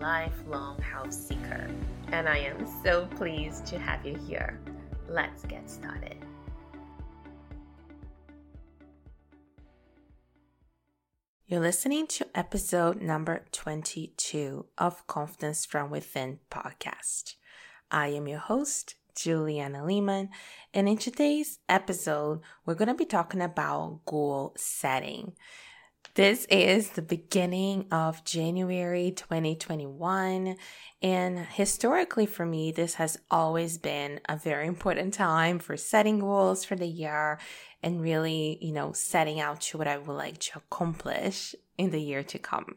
[0.00, 1.68] lifelong health seeker,
[2.12, 4.58] and I am so pleased to have you here.
[5.08, 6.16] Let's get started.
[11.46, 17.36] You're listening to episode number 22 of Confidence from Within podcast.
[17.90, 20.28] I am your host, Juliana Lehman,
[20.74, 25.32] and in today's episode, we're going to be talking about goal setting.
[26.18, 30.56] This is the beginning of January 2021.
[31.00, 36.64] And historically, for me, this has always been a very important time for setting goals
[36.64, 37.38] for the year
[37.84, 42.02] and really, you know, setting out to what I would like to accomplish in the
[42.02, 42.74] year to come.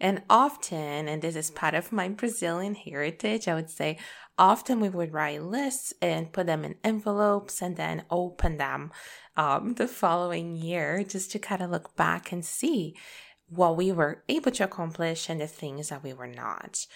[0.00, 3.98] And often, and this is part of my Brazilian heritage, I would say,
[4.38, 8.92] often we would write lists and put them in envelopes and then open them
[9.36, 12.94] um, the following year just to kind of look back and see
[13.48, 16.86] what we were able to accomplish and the things that we were not.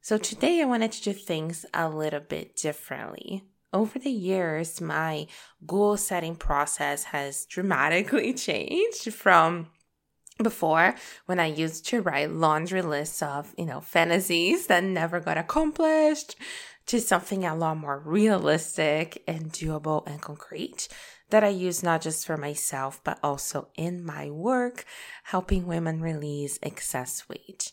[0.00, 3.44] So today I wanted to do things a little bit differently.
[3.72, 5.26] Over the years, my
[5.66, 9.68] goal setting process has dramatically changed from
[10.42, 10.94] before
[11.26, 16.36] when I used to write laundry lists of, you know, fantasies that never got accomplished
[16.86, 20.88] to something a lot more realistic and doable and concrete
[21.30, 24.84] that I use not just for myself, but also in my work,
[25.24, 27.72] helping women release excess weight.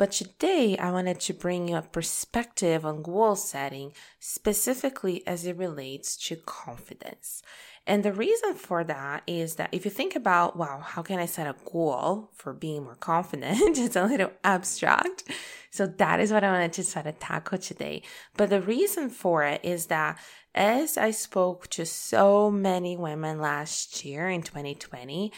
[0.00, 5.58] But today, I wanted to bring you a perspective on goal setting, specifically as it
[5.58, 7.42] relates to confidence.
[7.86, 11.26] And the reason for that is that if you think about, wow, how can I
[11.26, 13.58] set a goal for being more confident?
[13.78, 15.24] it's a little abstract.
[15.70, 18.02] So that is what I wanted to try to tackle today.
[18.38, 20.18] But the reason for it is that
[20.54, 25.30] as I spoke to so many women last year in 2020,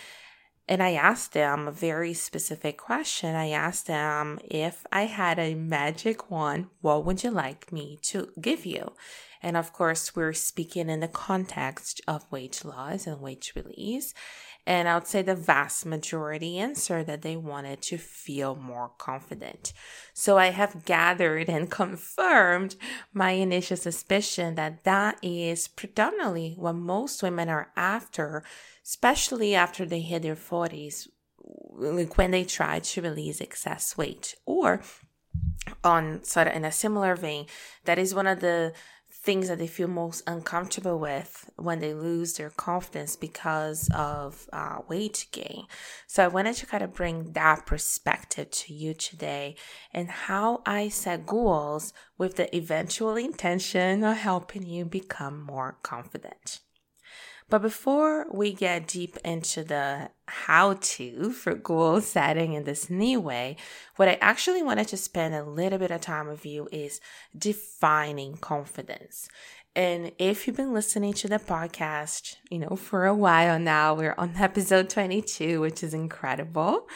[0.68, 3.34] and I asked them a very specific question.
[3.34, 8.30] I asked them if I had a magic wand, what would you like me to
[8.40, 8.92] give you?
[9.42, 14.14] And of course, we're speaking in the context of wage loss and wage release.
[14.64, 19.72] And I would say the vast majority answered that they wanted to feel more confident.
[20.14, 22.76] So I have gathered and confirmed
[23.12, 28.44] my initial suspicion that that is predominantly what most women are after,
[28.84, 31.08] especially after they hit their 40s,
[31.74, 34.80] like when they try to release excess weight or
[35.84, 37.46] on sort of in a similar vein
[37.84, 38.72] that is one of the
[39.22, 44.78] things that they feel most uncomfortable with when they lose their confidence because of uh,
[44.88, 45.64] weight gain.
[46.08, 49.54] So I wanted to kind of bring that perspective to you today
[49.92, 56.58] and how I set goals with the eventual intention of helping you become more confident.
[57.48, 63.20] But before we get deep into the how to for goal setting in this new
[63.20, 63.56] way,
[63.96, 67.00] what I actually wanted to spend a little bit of time with you is
[67.36, 69.28] defining confidence.
[69.74, 74.14] And if you've been listening to the podcast, you know, for a while now, we're
[74.18, 76.88] on episode 22, which is incredible.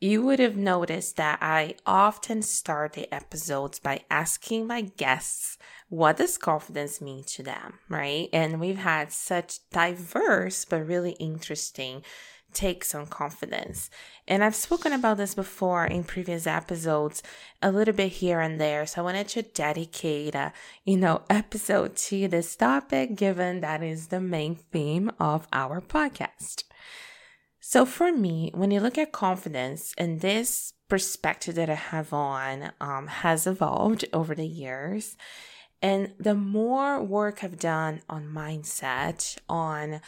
[0.00, 5.56] You would have noticed that I often start the episodes by asking my guests
[5.88, 8.28] what does confidence mean to them, right?
[8.32, 12.02] And we've had such diverse but really interesting
[12.52, 13.90] takes on confidence.
[14.26, 17.22] And I've spoken about this before in previous episodes,
[17.62, 18.86] a little bit here and there.
[18.86, 20.52] So I wanted to dedicate a,
[20.84, 26.64] you know, episode to this topic, given that is the main theme of our podcast.
[27.60, 32.72] So for me, when you look at confidence and this perspective that I have on
[32.80, 35.16] um, has evolved over the years,
[35.86, 40.00] and the more work I've done on mindset, on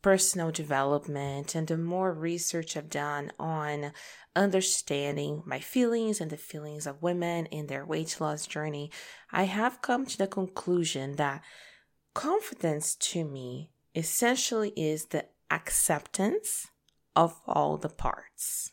[0.00, 3.90] personal development, and the more research I've done on
[4.36, 8.92] understanding my feelings and the feelings of women in their weight loss journey,
[9.32, 11.42] I have come to the conclusion that
[12.14, 16.68] confidence to me essentially is the acceptance
[17.16, 18.70] of all the parts.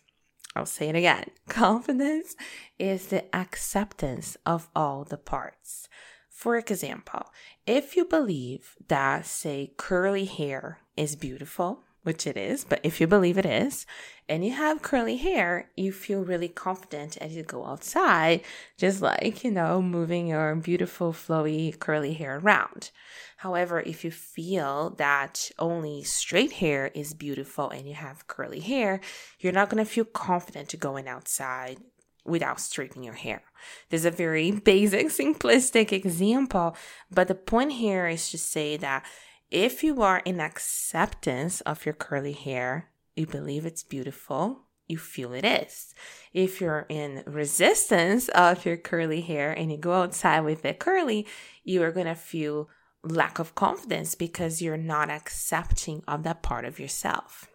[0.55, 1.31] I'll say it again.
[1.49, 2.35] Confidence
[2.77, 5.89] is the acceptance of all the parts.
[6.33, 7.27] For example,
[7.65, 13.07] if you believe that, say, curly hair is beautiful which it is, but if you
[13.07, 13.85] believe it is,
[14.27, 18.41] and you have curly hair, you feel really confident as you go outside,
[18.77, 22.91] just like, you know, moving your beautiful, flowy, curly hair around.
[23.37, 28.99] However, if you feel that only straight hair is beautiful and you have curly hair,
[29.39, 31.77] you're not to feel confident to going outside
[32.25, 33.43] without straightening your hair.
[33.89, 36.75] There's a very basic, simplistic example,
[37.11, 39.05] but the point here is to say that
[39.51, 45.33] if you are in acceptance of your curly hair, you believe it's beautiful, you feel
[45.33, 45.93] it is.
[46.33, 51.27] If you're in resistance of your curly hair and you go outside with it curly,
[51.63, 52.69] you are going to feel
[53.03, 57.47] lack of confidence because you're not accepting of that part of yourself.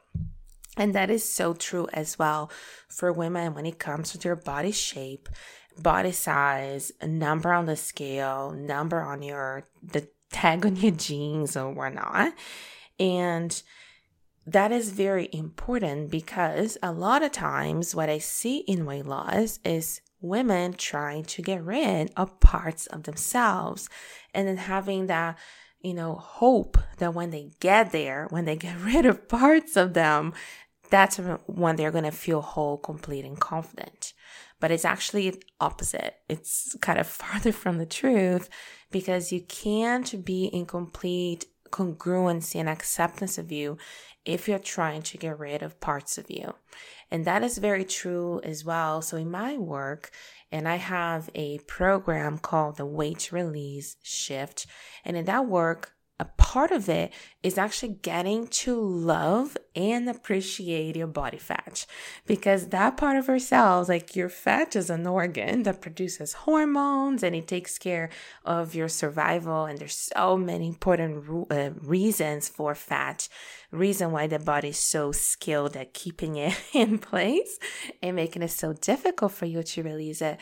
[0.78, 2.50] And that is so true as well
[2.88, 5.28] for women when it comes to their body shape,
[5.76, 11.70] body size, number on the scale, number on your the tag on your jeans or
[11.70, 12.32] whatnot.
[12.98, 13.62] And
[14.46, 19.58] that is very important because a lot of times what I see in weight loss
[19.64, 23.88] is women trying to get rid of parts of themselves
[24.34, 25.38] and then having that,
[25.80, 29.94] you know, hope that when they get there, when they get rid of parts of
[29.94, 30.32] them,
[30.90, 34.12] that's when they're going to feel whole, complete, and confident.
[34.60, 36.16] But it's actually opposite.
[36.28, 38.48] It's kind of farther from the truth
[38.90, 43.76] because you can't be in complete congruency and acceptance of you
[44.24, 46.54] if you're trying to get rid of parts of you.
[47.10, 49.00] And that is very true as well.
[49.00, 50.10] So in my work,
[50.50, 54.66] and I have a program called the Weight Release Shift.
[55.04, 57.12] And in that work, a part of it
[57.44, 61.86] is actually getting to love and appreciate your body fat
[62.26, 67.36] because that part of ourselves, like your fat is an organ that produces hormones and
[67.36, 68.10] it takes care
[68.44, 69.66] of your survival.
[69.66, 73.28] And there's so many important uh, reasons for fat,
[73.70, 77.58] reason why the body is so skilled at keeping it in place
[78.02, 80.38] and making it so difficult for you to release it.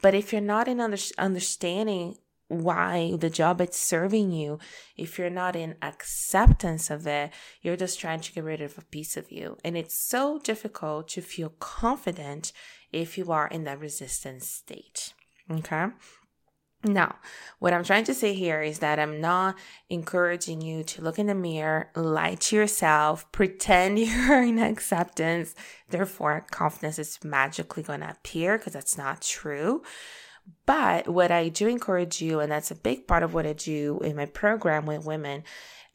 [0.00, 2.16] But if you're not in under- understanding
[2.48, 4.58] why the job it's serving you
[4.96, 7.30] if you're not in acceptance of it
[7.62, 11.08] you're just trying to get rid of a piece of you and it's so difficult
[11.08, 12.52] to feel confident
[12.90, 15.12] if you are in that resistance state
[15.50, 15.88] okay
[16.84, 17.16] now,
[17.58, 19.58] what I'm trying to say here is that I'm not
[19.90, 25.56] encouraging you to look in the mirror, lie to yourself, pretend you're in acceptance.
[25.88, 29.82] Therefore, confidence is magically going to appear because that's not true.
[30.66, 33.98] But what I do encourage you, and that's a big part of what I do
[34.02, 35.44] in my program with women,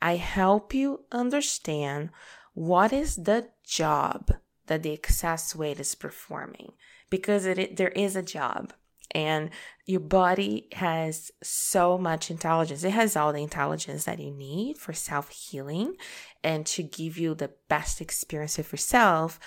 [0.01, 2.09] I help you understand
[2.53, 4.31] what is the job
[4.67, 6.73] that the excess weight is performing
[7.09, 8.73] because it, there is a job
[9.13, 9.49] and
[9.85, 12.83] your body has so much intelligence.
[12.83, 15.95] It has all the intelligence that you need for self healing
[16.43, 19.39] and to give you the best experience of yourself.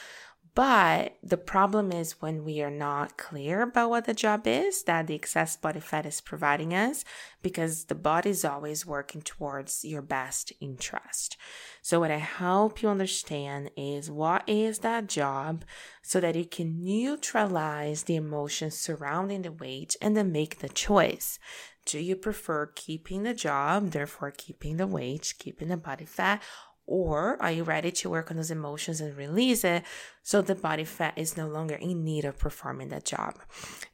[0.57, 5.07] But the problem is when we are not clear about what the job is that
[5.07, 7.05] the excess body fat is providing us,
[7.43, 11.37] because the body is always working towards your best interest.
[11.83, 15.63] So, what I help you understand is what is that job
[16.01, 21.39] so that you can neutralize the emotions surrounding the weight and then make the choice.
[21.85, 26.43] Do you prefer keeping the job, therefore keeping the weight, keeping the body fat,
[26.87, 29.83] or are you ready to work on those emotions and release it
[30.23, 33.39] so the body fat is no longer in need of performing that job?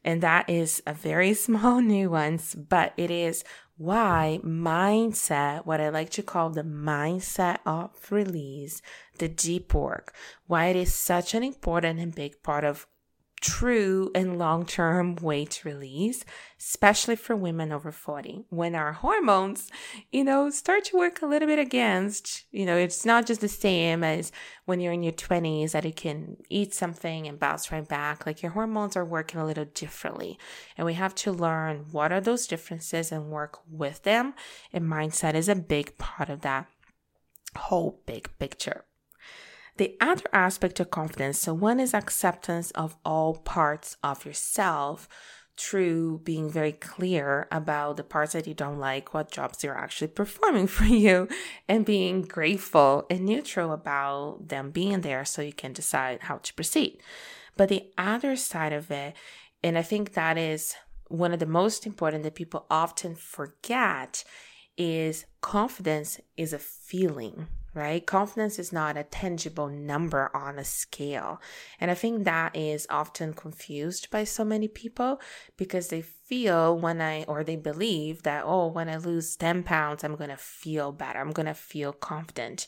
[0.03, 3.43] And that is a very small nuance, but it is
[3.77, 8.81] why mindset, what I like to call the mindset of release,
[9.17, 10.13] the deep work,
[10.45, 12.85] why it is such an important and big part of
[13.43, 16.23] true and long term weight release,
[16.57, 18.45] especially for women over 40.
[18.49, 19.69] When our hormones,
[20.11, 23.49] you know, start to work a little bit against, you know, it's not just the
[23.49, 24.31] same as
[24.65, 28.25] when you're in your 20s that you can eat something and bounce right back.
[28.25, 30.39] Like your hormones are working a little differently.
[30.77, 34.33] And we have to learn what are those differences and work with them.
[34.71, 36.67] And mindset is a big part of that
[37.57, 38.85] whole big picture.
[39.77, 45.09] The other aspect of confidence, so one is acceptance of all parts of yourself
[45.57, 50.07] through being very clear about the parts that you don't like, what jobs they're actually
[50.07, 51.27] performing for you,
[51.67, 56.53] and being grateful and neutral about them being there so you can decide how to
[56.53, 56.99] proceed.
[57.57, 59.15] But the other side of it,
[59.63, 60.75] and I think that is
[61.07, 64.23] one of the most important that people often forget,
[64.75, 68.05] is confidence is a feeling right?
[68.05, 71.41] Confidence is not a tangible number on a scale.
[71.79, 75.19] And I think that is often confused by so many people
[75.57, 80.03] because they feel when I, or they believe that, oh, when I lose 10 pounds,
[80.03, 81.19] I'm going to feel better.
[81.19, 82.67] I'm going to feel confident.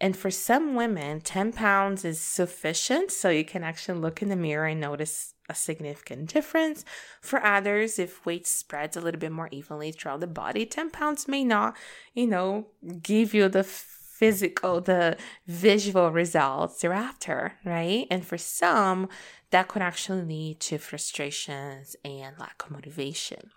[0.00, 3.10] And for some women, 10 pounds is sufficient.
[3.10, 6.84] So you can actually look in the mirror and notice a significant difference.
[7.20, 11.26] For others, if weight spreads a little bit more evenly throughout the body, 10 pounds
[11.26, 11.76] may not,
[12.14, 12.66] you know,
[13.02, 13.64] give you the
[14.18, 18.06] physical, the visual results thereafter, right?
[18.10, 19.08] And for some,
[19.50, 23.50] that could actually lead to frustrations and lack of motivation.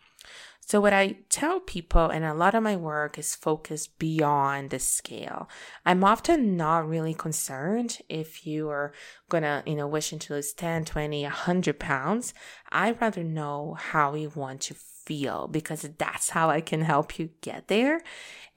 [0.60, 4.80] So, what I tell people, and a lot of my work is focused beyond the
[4.80, 5.50] scale.
[5.86, 8.94] I'm often not really concerned if you are
[9.30, 12.34] gonna, you know, wishing to lose 10, 20, 100 pounds.
[12.72, 14.76] I'd rather know how you want to
[15.06, 18.02] feel because that's how I can help you get there.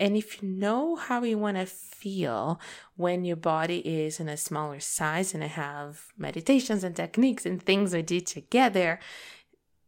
[0.00, 2.60] And if you know how you want to feel
[2.96, 7.62] when your body is in a smaller size, and I have meditations and techniques and
[7.62, 8.98] things we do together,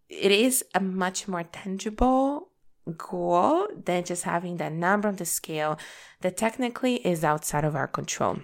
[0.09, 2.51] it is a much more tangible
[2.97, 5.79] goal than just having that number on the scale
[6.21, 8.39] that technically is outside of our control.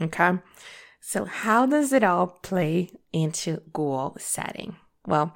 [0.00, 0.38] Okay.
[1.00, 4.76] So, how does it all play into goal setting?
[5.06, 5.34] Well,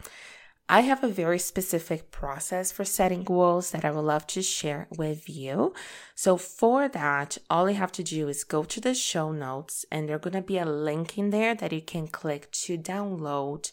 [0.73, 4.89] I have a very specific process for setting goals that I would love to share
[4.97, 5.75] with you.
[6.15, 10.09] So, for that, all you have to do is go to the show notes, and
[10.09, 13.71] there's going to be a link in there that you can click to download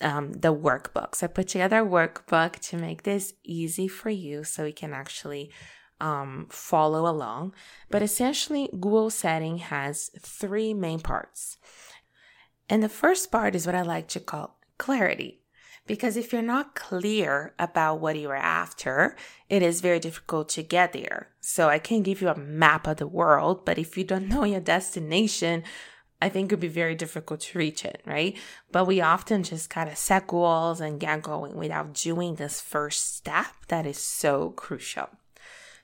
[0.00, 1.22] um, the workbooks.
[1.22, 5.52] I put together a workbook to make this easy for you so you can actually
[6.00, 7.52] um, follow along.
[7.90, 11.58] But essentially, goal setting has three main parts.
[12.66, 15.42] And the first part is what I like to call clarity.
[15.88, 19.16] Because if you're not clear about what you are after,
[19.48, 21.28] it is very difficult to get there.
[21.40, 24.44] So I can give you a map of the world, but if you don't know
[24.44, 25.64] your destination,
[26.20, 28.36] I think it would be very difficult to reach it, right?
[28.70, 33.16] But we often just kind of set goals and get going without doing this first
[33.16, 35.08] step that is so crucial.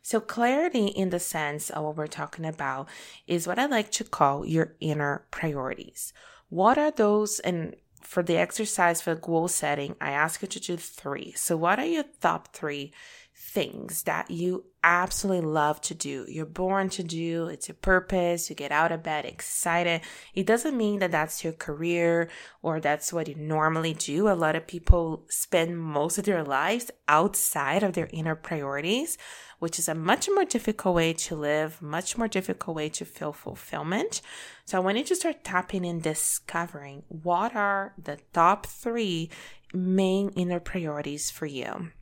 [0.02, 2.88] So, clarity in the sense of what we're talking about
[3.26, 6.12] is what I like to call your inner priorities.
[6.50, 7.74] What are those, and
[8.06, 11.32] for the exercise for goal setting, I ask you to do three.
[11.32, 12.92] So, what are your top three
[13.36, 16.24] things that you absolutely love to do?
[16.28, 20.02] You're born to do, it's your purpose, you get out of bed excited.
[20.34, 22.28] It doesn't mean that that's your career
[22.62, 24.28] or that's what you normally do.
[24.28, 29.18] A lot of people spend most of their lives outside of their inner priorities
[29.64, 33.32] which is a much more difficult way to live, much more difficult way to feel
[33.32, 34.20] fulfillment.
[34.66, 39.30] So I want you to start tapping and discovering what are the top three
[39.72, 41.92] main inner priorities for you.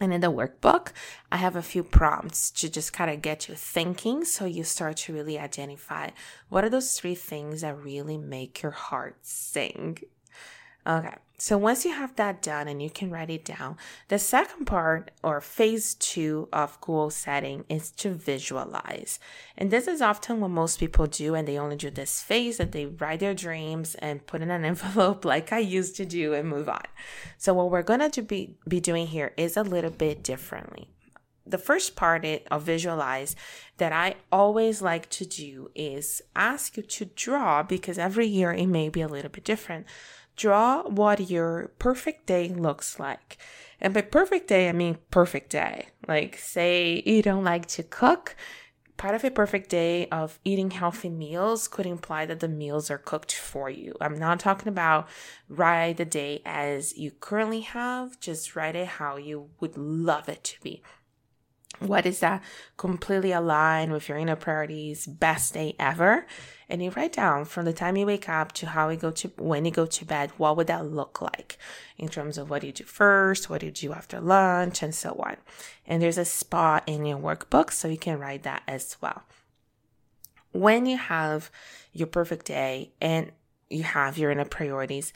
[0.00, 0.92] And in the workbook,
[1.30, 4.96] I have a few prompts to just kind of get you thinking so you start
[4.96, 6.08] to really identify
[6.48, 9.98] what are those three things that really make your heart sing.
[10.86, 11.16] Okay.
[11.38, 13.76] So once you have that done and you can write it down,
[14.08, 19.18] the second part or phase two of goal setting is to visualize.
[19.58, 22.72] And this is often what most people do and they only do this phase that
[22.72, 26.48] they write their dreams and put in an envelope like I used to do and
[26.48, 26.84] move on.
[27.36, 30.88] So what we're going to be, be doing here is a little bit differently.
[31.48, 33.36] The first part of visualize
[33.76, 38.66] that I always like to do is ask you to draw because every year it
[38.66, 39.86] may be a little bit different
[40.36, 43.38] draw what your perfect day looks like.
[43.80, 45.88] And by perfect day, I mean perfect day.
[46.06, 48.36] Like, say you don't like to cook.
[48.96, 52.96] Part of a perfect day of eating healthy meals could imply that the meals are
[52.96, 53.94] cooked for you.
[54.00, 55.08] I'm not talking about
[55.50, 60.42] write the day as you currently have, just write it how you would love it
[60.44, 60.82] to be.
[61.78, 62.42] What is that
[62.76, 66.26] completely aligned with your inner priorities, best day ever?
[66.68, 69.28] And you write down from the time you wake up to how you go to
[69.36, 71.58] when you go to bed, what would that look like
[71.98, 75.36] in terms of what you do first, what you do after lunch, and so on.
[75.86, 79.22] And there's a spot in your workbook so you can write that as well.
[80.52, 81.50] When you have
[81.92, 83.32] your perfect day and
[83.68, 85.12] you have your inner priorities,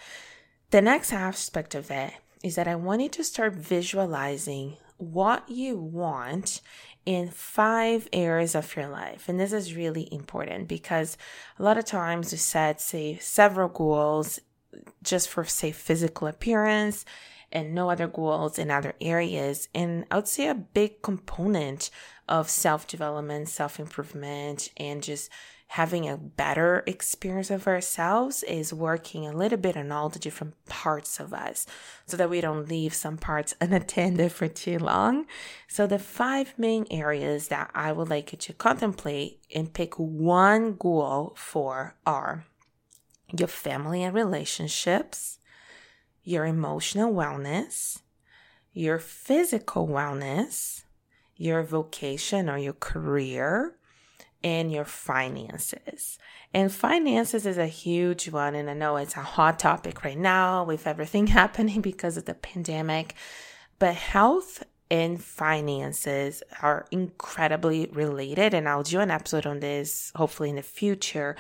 [0.71, 2.13] the next aspect of it
[2.45, 6.61] is that I want you to start visualizing what you want
[7.07, 9.29] in five areas of your life.
[9.29, 11.17] And this is really important because
[11.59, 14.39] a lot of times we set, say, several goals
[15.03, 17.05] just for, say, physical appearance
[17.53, 19.69] and no other goals in other areas.
[19.75, 21.91] And I would say a big component
[22.29, 25.31] of self development, self improvement, and just
[25.75, 30.53] having a better experience of ourselves is working a little bit on all the different
[30.67, 31.65] parts of us
[32.07, 35.27] so that we don't leave some parts unattended for too long.
[35.69, 40.75] So, the five main areas that I would like you to contemplate and pick one
[40.75, 42.47] goal for are
[43.39, 45.39] your family and relationships,
[46.25, 48.01] your emotional wellness,
[48.73, 50.83] your physical wellness,
[51.37, 53.77] your vocation or your career,
[54.43, 56.19] and your finances.
[56.53, 58.55] And finances is a huge one.
[58.55, 62.35] And I know it's a hot topic right now with everything happening because of the
[62.35, 63.15] pandemic.
[63.79, 68.55] But health and finances are incredibly related.
[68.55, 71.37] And I'll do an episode on this hopefully in the future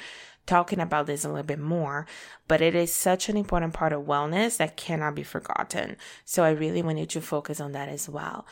[0.46, 2.06] talking about this a little bit more,
[2.48, 5.96] but it is such an important part of wellness that cannot be forgotten.
[6.24, 8.46] So I really want you to focus on that as well.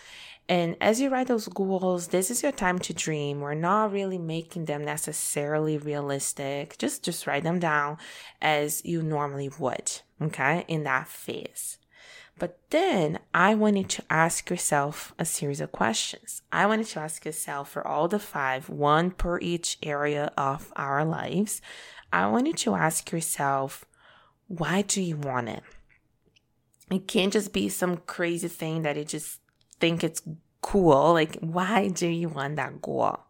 [0.49, 3.41] And as you write those goals, this is your time to dream.
[3.41, 6.79] We're not really making them necessarily realistic.
[6.79, 7.99] Just just write them down
[8.41, 10.65] as you normally would, okay?
[10.67, 11.79] In that phase.
[12.39, 16.43] But then I wanted to ask yourself a series of questions.
[16.53, 21.05] I wanted to ask yourself for all the five, one per each area of our
[21.05, 21.61] lives.
[22.13, 23.85] I wanted to ask yourself,
[24.47, 25.63] why do you want it?
[26.91, 29.41] It can't just be some crazy thing that it just
[29.81, 30.23] think it's
[30.61, 31.13] cool.
[31.13, 33.21] Like, why do you want that goal?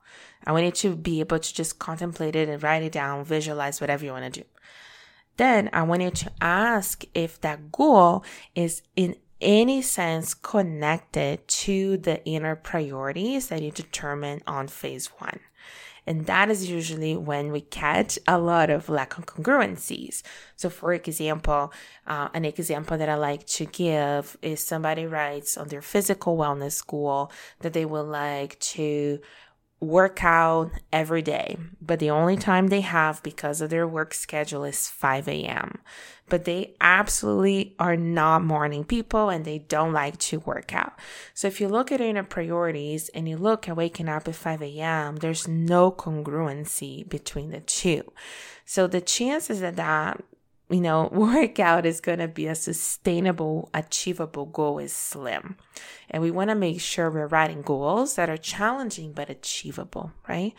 [0.45, 3.81] I want you to be able to just contemplate it and write it down, visualize
[3.81, 4.47] whatever you want to do.
[5.37, 8.25] Then I want you to ask if that goal
[8.55, 15.40] is in any sense connected to the inner priorities that you determine on phase one.
[16.09, 20.23] And that is usually when we catch a lot of lack of congruencies.
[20.57, 21.71] So, for example,
[22.07, 26.85] uh, an example that I like to give is somebody writes on their physical wellness
[26.87, 29.21] goal that they would like to
[29.81, 34.65] work out every day, but the only time they have because of their work schedule
[34.65, 35.79] is 5 a.m.
[36.29, 40.99] But they absolutely are not morning people and they don't like to work out.
[41.33, 44.63] So if you look at your priorities and you look at waking up at 5
[44.63, 48.13] a.m., there's no congruency between the two.
[48.65, 50.23] So the chances that that
[50.71, 55.57] you know, workout is going to be a sustainable, achievable goal is slim.
[56.11, 60.55] And we want to make sure we're writing goals that are challenging but achievable, right?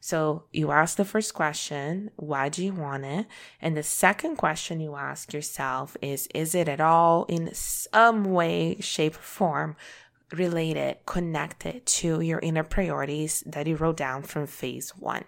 [0.00, 3.26] So you ask the first question, why do you want it?
[3.60, 8.78] And the second question you ask yourself is, is it at all in some way,
[8.80, 9.76] shape, or form
[10.32, 15.24] related, connected to your inner priorities that you wrote down from phase one?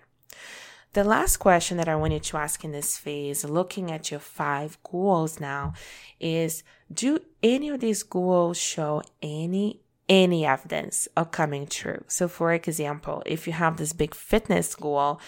[0.94, 4.78] The last question that I wanted to ask in this phase, looking at your five
[4.84, 5.74] goals now,
[6.20, 12.04] is do any of these goals show any any evidence of coming true?
[12.06, 15.20] So for example, if you have this big fitness goal,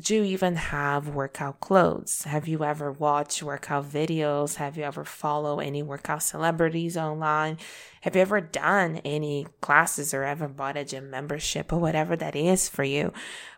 [0.00, 2.22] do you even have workout clothes?
[2.22, 4.54] Have you ever watched workout videos?
[4.56, 7.58] Have you ever followed any workout celebrities online?
[8.00, 12.34] Have you ever done any classes or ever bought a gym membership or whatever that
[12.34, 13.12] is for you?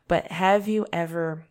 [0.09, 1.45] But have you ever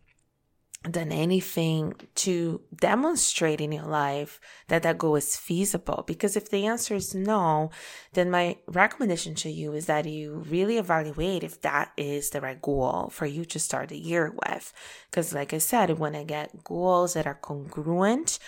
[0.90, 6.04] done anything to demonstrate in your life that that goal is feasible?
[6.06, 7.70] Because if the answer is no,
[8.14, 12.60] then my recommendation to you is that you really evaluate if that is the right
[12.60, 14.72] goal for you to start the year with.
[15.10, 18.38] Because, like I said, you want to get goals that are congruent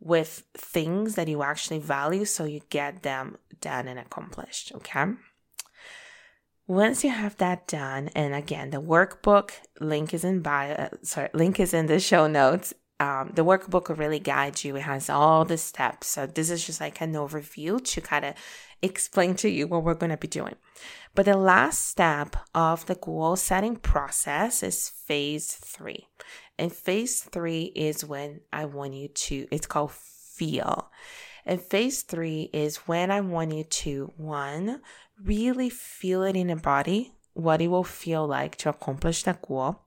[0.00, 4.72] with things that you actually value so you get them done and accomplished.
[4.74, 5.04] Okay.
[6.66, 9.50] Once you have that done, and again, the workbook
[9.80, 12.72] link is in bio, uh, sorry, link is in the show notes.
[13.00, 14.76] Um, the workbook will really guide you.
[14.76, 16.06] It has all the steps.
[16.06, 18.34] So this is just like an overview to kind of
[18.80, 20.54] explain to you what we're going to be doing.
[21.14, 26.06] But the last step of the goal setting process is phase three.
[26.58, 30.90] And phase three is when I want you to, it's called feel.
[31.46, 34.80] And phase three is when I want you to, one,
[35.22, 39.82] really feel it in your body, what it will feel like to accomplish that goal.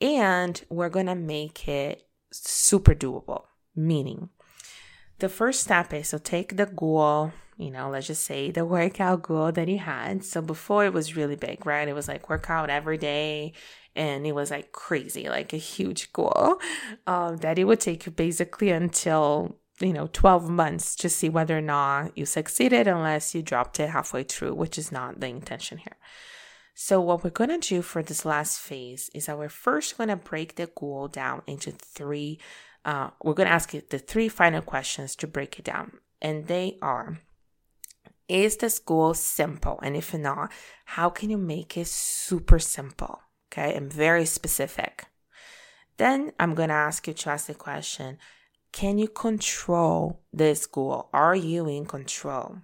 [0.00, 3.44] And we're going to make it super doable,
[3.76, 4.30] meaning
[5.22, 9.22] the first step is so take the goal, you know, let's just say the workout
[9.22, 10.24] goal that you had.
[10.24, 11.86] So before it was really big, right?
[11.86, 13.52] It was like workout every day
[13.94, 16.58] and it was like crazy, like a huge goal
[17.06, 21.62] um, that it would take basically until you know 12 months to see whether or
[21.62, 25.96] not you succeeded unless you dropped it halfway through which is not the intention here.
[26.74, 30.08] So what we're going to do for this last phase is that we're first going
[30.08, 32.38] to break the goal down into three
[32.84, 35.98] uh, we're going to ask you the three final questions to break it down.
[36.20, 37.18] And they are
[38.28, 39.78] is this goal simple?
[39.82, 40.50] And if not
[40.84, 43.20] how can you make it super simple?
[43.52, 45.06] Okay and very specific.
[45.98, 48.18] Then I'm going to ask you to ask the question
[48.72, 51.08] Can you control this goal?
[51.12, 52.58] Are you in control?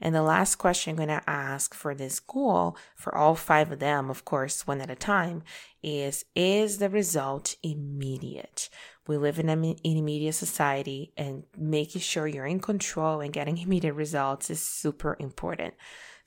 [0.00, 3.78] And the last question I'm going to ask for this goal, for all five of
[3.78, 5.42] them, of course, one at a time,
[5.82, 8.68] is Is the result immediate?
[9.06, 13.94] We live in an immediate society, and making sure you're in control and getting immediate
[13.94, 15.74] results is super important.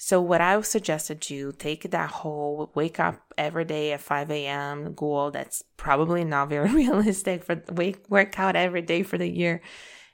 [0.02, 4.00] So, what I would suggest that you take that whole wake up every day at
[4.00, 4.94] 5 a.m.
[4.94, 9.62] goal that's probably not very realistic for wake workout every day for the year.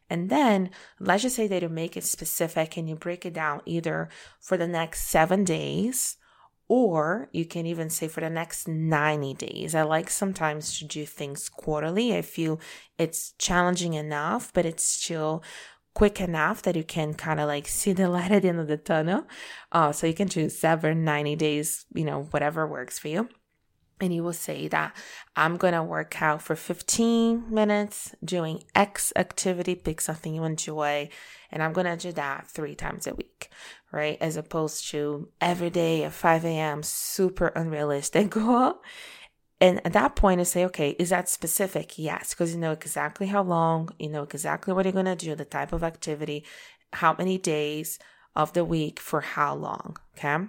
[0.10, 3.62] And then let's just say that you make it specific and you break it down
[3.68, 6.18] either for the next seven days
[6.68, 9.76] or you can even say for the next 90 days.
[9.76, 12.16] I like sometimes to do things quarterly.
[12.18, 12.60] I feel
[12.98, 15.44] it's challenging enough, but it's still
[15.96, 18.68] quick enough that you can kind of like see the light at the end of
[18.68, 19.26] the tunnel.
[19.72, 23.28] Uh, so you can choose seven, 90 days, you know, whatever works for you.
[24.02, 24.94] And you will say that
[25.38, 31.08] I'm going to work out for 15 minutes doing X activity, pick something you enjoy.
[31.50, 33.50] And I'm going to do that three times a week,
[33.94, 34.18] right?
[34.20, 38.82] As opposed to every day at 5 a.m., super unrealistic goal.
[39.66, 41.98] And at that point, I say, okay, is that specific?
[41.98, 45.34] Yes, because you know exactly how long, you know exactly what you're going to do,
[45.34, 46.46] the type of activity,
[46.94, 47.98] how many days
[48.36, 49.98] of the week, for how long.
[50.16, 50.46] Okay.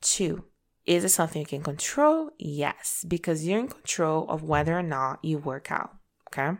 [0.00, 0.44] Two,
[0.86, 2.30] is it something you can control?
[2.38, 5.94] Yes, because you're in control of whether or not you work out.
[6.28, 6.56] Okay.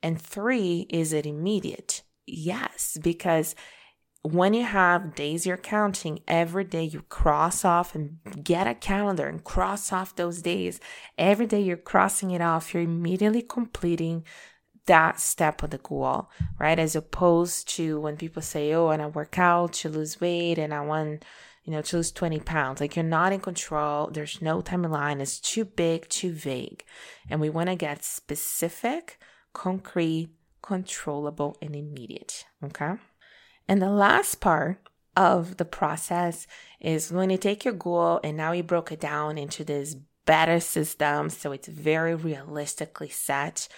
[0.00, 2.02] And three, is it immediate?
[2.24, 3.56] Yes, because
[4.24, 9.28] when you have days you're counting, every day you cross off and get a calendar
[9.28, 10.80] and cross off those days.
[11.18, 14.24] Every day you're crossing it off, you're immediately completing
[14.86, 16.78] that step of the goal, right?
[16.78, 20.72] As opposed to when people say, Oh, and I work out to lose weight and
[20.72, 21.22] I want,
[21.64, 22.80] you know, to lose 20 pounds.
[22.80, 24.08] Like you're not in control.
[24.10, 25.20] There's no timeline.
[25.20, 26.82] It's too big, too vague.
[27.28, 29.18] And we want to get specific,
[29.52, 30.30] concrete,
[30.62, 32.46] controllable, and immediate.
[32.64, 32.94] Okay.
[33.68, 34.78] And the last part
[35.16, 36.46] of the process
[36.80, 39.96] is when you take your goal and now you broke it down into this
[40.26, 43.68] better system so it's very realistically set.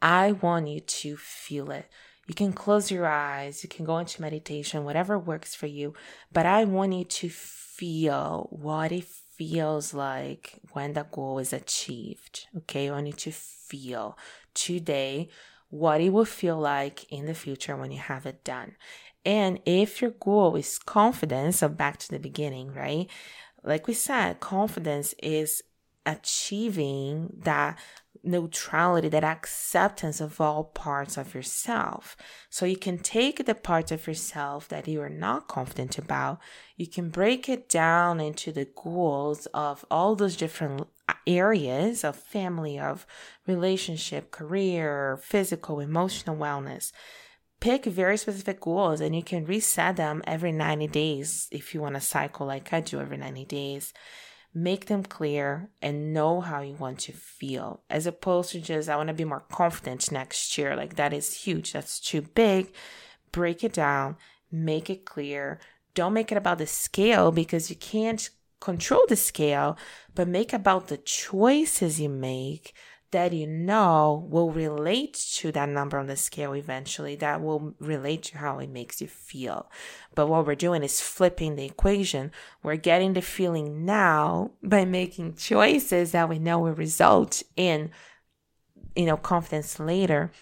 [0.00, 1.88] I want you to feel it.
[2.26, 5.94] You can close your eyes, you can go into meditation, whatever works for you,
[6.32, 12.46] but I want you to feel what it feels like when the goal is achieved.
[12.56, 14.18] Okay, I want you to feel
[14.54, 15.28] today
[15.68, 18.76] what it will feel like in the future when you have it done.
[19.26, 23.08] And if your goal is confidence, so back to the beginning, right?
[23.64, 25.62] Like we said, confidence is
[26.06, 27.76] achieving that
[28.22, 32.16] neutrality, that acceptance of all parts of yourself.
[32.50, 36.38] So you can take the parts of yourself that you are not confident about,
[36.76, 40.86] you can break it down into the goals of all those different
[41.26, 43.06] areas of family, of
[43.46, 46.92] relationship, career, physical, emotional wellness
[47.60, 51.94] pick very specific goals and you can reset them every 90 days if you want
[51.94, 53.92] to cycle like I do every 90 days.
[54.54, 58.96] Make them clear and know how you want to feel as opposed to just, I
[58.96, 60.74] want to be more confident next year.
[60.74, 61.72] Like that is huge.
[61.72, 62.72] That's too big.
[63.32, 64.16] Break it down,
[64.50, 65.58] make it clear.
[65.94, 69.76] Don't make it about the scale because you can't control the scale,
[70.14, 72.74] but make about the choices you make
[73.10, 78.24] that you know will relate to that number on the scale eventually, that will relate
[78.24, 79.70] to how it makes you feel.
[80.14, 82.32] But what we're doing is flipping the equation.
[82.62, 87.90] We're getting the feeling now by making choices that we know will result in,
[88.94, 90.32] you know, confidence later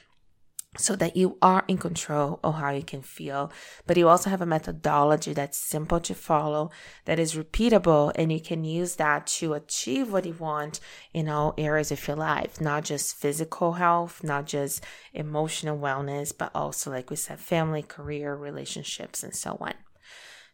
[0.77, 3.53] so that you are in control of how you can feel.
[3.87, 6.71] But you also have a methodology that's simple to follow,
[7.05, 10.81] that is repeatable, and you can use that to achieve what you want
[11.13, 16.51] in all areas of your life, not just physical health, not just emotional wellness, but
[16.55, 19.75] also, like we said, family, career, relationships, and so on.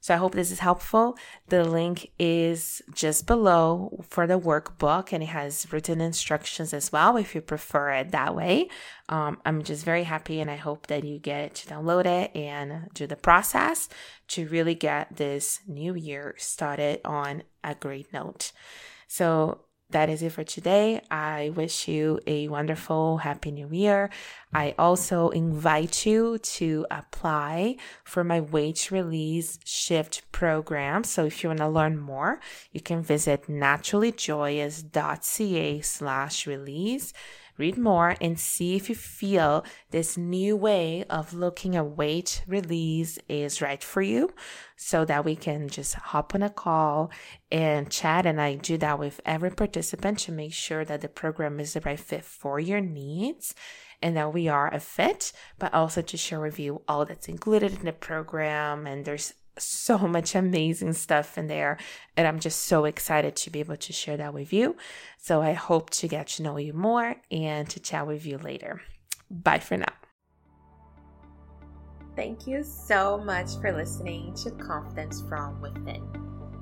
[0.00, 1.16] So I hope this is helpful.
[1.48, 7.16] The link is just below for the workbook and it has written instructions as well
[7.16, 8.68] if you prefer it that way.
[9.10, 12.88] Um, I'm just very happy and I hope that you get to download it and
[12.94, 13.88] do the process
[14.28, 18.52] to really get this new year started on a great note.
[19.06, 19.60] So
[19.92, 21.02] that is it for today.
[21.10, 24.08] I wish you a wonderful, happy new year.
[24.52, 31.04] I also invite you to apply for my weight release shift program.
[31.04, 32.40] So if you want to learn more,
[32.72, 37.12] you can visit naturallyjoyous.ca slash release.
[37.60, 43.18] Read more and see if you feel this new way of looking at weight release
[43.28, 44.30] is right for you
[44.76, 47.10] so that we can just hop on a call
[47.52, 48.26] and chat.
[48.26, 51.80] And I do that with every participant to make sure that the program is the
[51.82, 53.54] right fit for your needs
[54.02, 57.74] and that we are a fit, but also to share with you all that's included
[57.74, 58.86] in the program.
[58.86, 61.78] And there's so much amazing stuff in there.
[62.16, 64.76] And I'm just so excited to be able to share that with you.
[65.18, 68.80] So I hope to get to know you more and to chat with you later.
[69.30, 69.92] Bye for now.
[72.16, 76.02] Thank you so much for listening to Confidence from Within.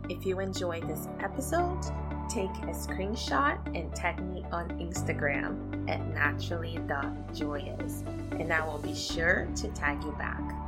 [0.09, 1.83] If you enjoyed this episode,
[2.29, 9.49] take a screenshot and tag me on Instagram at naturally.joyous, and I will be sure
[9.57, 10.68] to tag you back.